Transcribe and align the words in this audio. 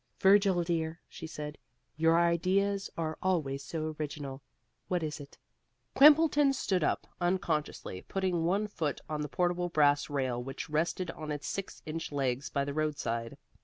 "Virgil 0.19 0.63
dear," 0.63 0.99
she 1.07 1.27
said, 1.27 1.59
"your 1.95 2.19
ideas 2.19 2.89
are 2.97 3.19
always 3.21 3.63
so 3.63 3.95
original. 3.99 4.41
What 4.87 5.03
is 5.03 5.19
it?" 5.19 5.37
Quimbleton 5.93 6.53
stood 6.53 6.83
up, 6.83 7.05
unconsciously 7.21 8.01
putting 8.01 8.43
one 8.43 8.65
foot 8.65 8.99
on 9.07 9.21
the 9.21 9.29
portable 9.29 9.69
brass 9.69 10.09
rail 10.09 10.41
which 10.41 10.71
rested 10.71 11.11
on 11.11 11.31
its 11.31 11.47
six 11.47 11.83
inch 11.85 12.11
legs 12.11 12.49
by 12.49 12.65
the 12.65 12.73
roadside. 12.73 13.37